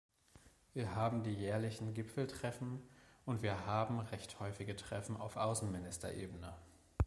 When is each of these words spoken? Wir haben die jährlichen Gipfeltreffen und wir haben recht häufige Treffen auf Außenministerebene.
Wir 0.73 0.95
haben 0.95 1.21
die 1.21 1.29
jährlichen 1.31 1.93
Gipfeltreffen 1.93 2.81
und 3.23 3.43
wir 3.43 3.67
haben 3.67 3.99
recht 3.99 4.39
häufige 4.39 4.75
Treffen 4.75 5.15
auf 5.15 5.37
Außenministerebene. 5.37 6.55